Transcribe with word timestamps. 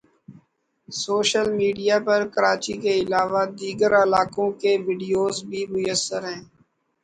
social 0.89 1.47
media 1.59 1.97
پر 2.05 2.21
کراچی 2.33 2.73
کے 2.83 2.91
علاوہ 3.01 3.43
دیگر 3.59 3.91
علاقوں 4.03 4.49
کے 4.61 4.71
وڈیوز 4.85 5.35
بھی 5.49 5.61
میسر 5.73 6.21
ہیں 6.29 6.41